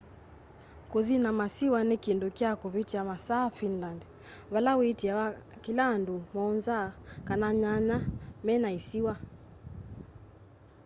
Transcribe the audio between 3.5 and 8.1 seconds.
finland vala wĩtiaa kila andũ 7 kana nyanya